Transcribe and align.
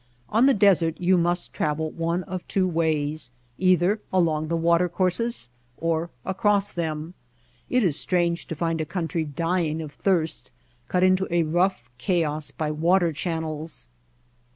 On 0.29 0.47
the 0.47 0.55
desert 0.55 0.99
you 0.99 1.15
must 1.15 1.53
travel 1.53 1.91
one 1.91 2.23
of 2.23 2.47
two 2.47 2.67
ways, 2.67 3.29
either 3.59 4.01
along 4.11 4.47
the 4.47 4.57
water 4.57 4.89
courses 4.89 5.51
or 5.77 6.09
across 6.25 6.73
them. 6.73 7.13
It 7.69 7.83
is 7.83 7.99
strange 7.99 8.47
to 8.47 8.55
find 8.55 8.81
a 8.81 8.83
country 8.85 9.23
dying 9.25 9.79
of 9.79 9.91
thirst 9.91 10.49
cut 10.87 11.03
into 11.03 11.27
a 11.29 11.43
rough 11.43 11.83
chaos 11.99 12.49
by 12.49 12.71
water 12.71 13.13
channels. 13.13 13.89